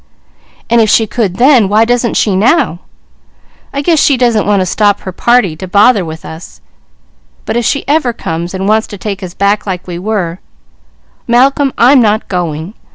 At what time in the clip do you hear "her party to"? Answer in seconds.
5.01-5.67